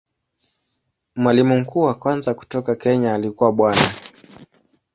Mwalimu 1.15 1.59
mkuu 1.59 1.81
wa 1.81 1.93
kwanza 1.93 2.33
kutoka 2.33 2.75
Kenya 2.75 3.13
alikuwa 3.13 3.51
Bwana. 3.53 3.91